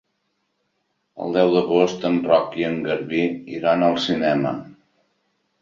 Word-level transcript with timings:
El 1.25 1.35
deu 1.35 1.51
d'agost 1.57 2.07
en 2.11 2.17
Roc 2.29 2.57
i 2.63 2.67
en 2.71 2.81
Garbí 2.89 3.23
iran 3.59 3.89
al 3.91 4.03
cinema. 4.09 4.59